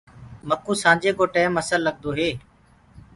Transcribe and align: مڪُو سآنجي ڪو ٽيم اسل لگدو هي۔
مڪُو 0.47 0.73
سآنجي 0.81 1.11
ڪو 1.17 1.23
ٽيم 1.33 1.51
اسل 1.61 1.79
لگدو 1.87 2.09
هي۔ 2.17 2.29